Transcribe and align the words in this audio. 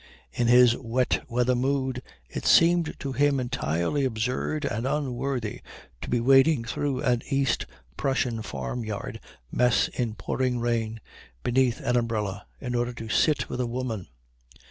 In 0.33 0.47
his 0.47 0.75
wet 0.75 1.23
weather 1.29 1.53
mood 1.53 2.01
it 2.27 2.47
seemed 2.47 2.99
to 3.01 3.11
him 3.11 3.39
entirely 3.39 4.03
absurd 4.03 4.65
and 4.65 4.87
unworthy 4.87 5.61
to 6.01 6.09
be 6.09 6.19
wading 6.19 6.63
through 6.65 7.03
an 7.03 7.21
East 7.29 7.67
Prussian 7.97 8.41
farmyard 8.41 9.19
mess 9.51 9.89
in 9.89 10.15
pouring 10.15 10.57
rain, 10.59 11.01
beneath 11.43 11.81
an 11.81 11.97
umbrella, 11.97 12.47
in 12.59 12.73
order 12.73 12.93
to 12.93 13.09
sit 13.09 13.47
with 13.47 13.61
a 13.61 13.67
woman. 13.67 14.07